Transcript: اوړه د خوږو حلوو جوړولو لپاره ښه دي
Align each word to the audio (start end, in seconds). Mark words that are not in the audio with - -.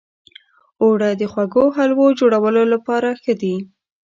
اوړه 0.81 1.09
د 1.19 1.21
خوږو 1.31 1.65
حلوو 1.77 2.07
جوړولو 2.19 2.61
لپاره 2.73 3.09
ښه 3.21 3.33
دي 3.41 3.55